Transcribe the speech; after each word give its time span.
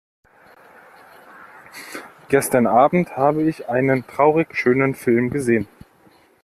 Gestern 2.29 2.65
Abend 2.65 3.17
habe 3.17 3.43
ich 3.43 3.69
einen 3.69 4.07
traurigschönen 4.07 4.95
Film 4.95 5.29
gesehen. 5.29 5.67